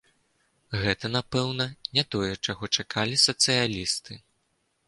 Гэта, 0.85 1.05
напэўна, 1.15 1.67
не 1.97 2.03
тое, 2.15 2.31
чаго 2.45 2.71
чакалі 2.79 3.23
сацыялісты. 3.27 4.21